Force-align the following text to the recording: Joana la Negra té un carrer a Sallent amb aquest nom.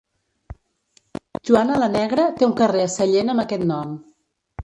Joana 1.49 1.75
la 1.83 1.89
Negra 1.97 2.25
té 2.39 2.47
un 2.47 2.57
carrer 2.61 2.85
a 2.87 2.91
Sallent 2.95 3.31
amb 3.35 3.43
aquest 3.45 3.67
nom. 3.75 3.93